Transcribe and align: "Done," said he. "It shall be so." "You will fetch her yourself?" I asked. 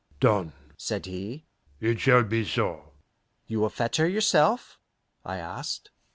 "Done," 0.19 0.53
said 0.77 1.05
he. 1.05 1.45
"It 1.79 1.99
shall 1.99 2.23
be 2.23 2.43
so." 2.43 2.93
"You 3.45 3.59
will 3.59 3.69
fetch 3.69 3.97
her 3.97 4.07
yourself?" 4.09 4.79
I 5.23 5.37
asked. 5.37 5.91